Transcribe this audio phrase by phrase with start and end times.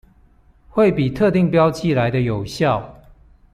[0.67, 2.99] 會比特定標記來得更有效